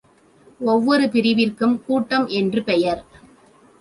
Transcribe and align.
ஒவ்வொரு 0.59 1.05
பிரிவிற்கும் 1.07 1.75
கூட்டம் 1.85 2.27
என்று 2.27 2.63
பெயர். 2.63 3.03